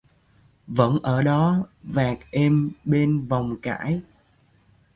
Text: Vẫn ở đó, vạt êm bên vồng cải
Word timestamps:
Vẫn 0.67 0.99
ở 1.03 1.21
đó, 1.23 1.67
vạt 1.83 2.17
êm 2.31 2.71
bên 2.85 3.27
vồng 3.27 3.57
cải 3.61 4.01